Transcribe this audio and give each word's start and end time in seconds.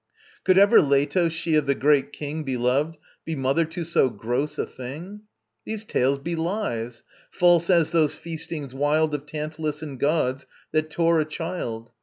Could 0.43 0.57
ever 0.57 0.81
Leto, 0.81 1.29
she 1.29 1.53
of 1.53 1.67
the 1.67 1.75
great 1.75 2.11
King 2.11 2.41
Beloved, 2.41 2.97
be 3.23 3.35
mother 3.35 3.65
to 3.65 3.83
so 3.83 4.09
gross 4.09 4.57
a 4.57 4.65
thing? 4.65 5.21
These 5.63 5.83
tales 5.83 6.17
be 6.17 6.35
lies, 6.35 7.03
false 7.29 7.69
as 7.69 7.91
those 7.91 8.15
feastings 8.15 8.73
wild 8.73 9.13
Of 9.13 9.27
Tantalus 9.27 9.83
and 9.83 9.99
Gods 9.99 10.47
that 10.71 10.89
tore 10.89 11.19
a 11.19 11.25
child. 11.25 11.91